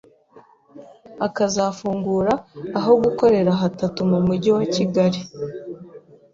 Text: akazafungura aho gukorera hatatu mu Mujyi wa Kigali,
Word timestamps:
akazafungura 1.27 2.33
aho 2.79 2.91
gukorera 3.03 3.51
hatatu 3.61 3.99
mu 4.11 4.19
Mujyi 4.27 4.49
wa 4.57 4.63
Kigali, 4.75 5.19